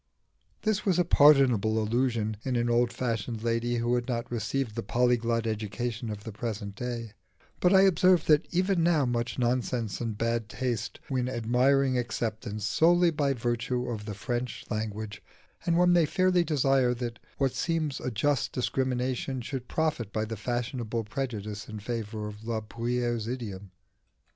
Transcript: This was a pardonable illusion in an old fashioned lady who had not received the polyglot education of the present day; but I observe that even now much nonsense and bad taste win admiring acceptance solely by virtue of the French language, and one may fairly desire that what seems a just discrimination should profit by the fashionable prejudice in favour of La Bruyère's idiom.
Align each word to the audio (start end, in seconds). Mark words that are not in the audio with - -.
This 0.63 0.83
was 0.83 0.97
a 0.97 1.05
pardonable 1.05 1.77
illusion 1.79 2.35
in 2.43 2.55
an 2.55 2.71
old 2.71 2.91
fashioned 2.91 3.43
lady 3.43 3.75
who 3.75 3.93
had 3.93 4.07
not 4.07 4.31
received 4.31 4.73
the 4.73 4.81
polyglot 4.81 5.45
education 5.45 6.09
of 6.09 6.23
the 6.23 6.31
present 6.31 6.73
day; 6.73 7.11
but 7.59 7.71
I 7.71 7.81
observe 7.81 8.25
that 8.25 8.47
even 8.49 8.81
now 8.81 9.05
much 9.05 9.37
nonsense 9.37 10.01
and 10.01 10.17
bad 10.17 10.49
taste 10.49 10.99
win 11.11 11.29
admiring 11.29 11.99
acceptance 11.99 12.65
solely 12.65 13.11
by 13.11 13.33
virtue 13.33 13.87
of 13.91 14.05
the 14.05 14.15
French 14.15 14.65
language, 14.71 15.21
and 15.67 15.77
one 15.77 15.93
may 15.93 16.07
fairly 16.07 16.43
desire 16.43 16.95
that 16.95 17.19
what 17.37 17.53
seems 17.53 17.99
a 17.99 18.09
just 18.09 18.51
discrimination 18.53 19.39
should 19.39 19.67
profit 19.67 20.11
by 20.11 20.25
the 20.25 20.35
fashionable 20.35 21.03
prejudice 21.03 21.69
in 21.69 21.79
favour 21.79 22.27
of 22.27 22.43
La 22.43 22.59
Bruyère's 22.61 23.27
idiom. 23.27 23.69